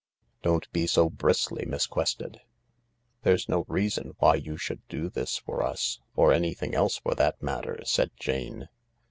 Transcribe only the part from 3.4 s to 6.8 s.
no reason why you should do this for us, or anything